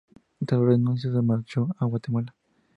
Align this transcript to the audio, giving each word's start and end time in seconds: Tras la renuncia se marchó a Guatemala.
Tras 0.47 0.59
la 0.59 0.65
renuncia 0.69 1.11
se 1.13 1.21
marchó 1.21 1.67
a 1.77 1.85
Guatemala. 1.85 2.33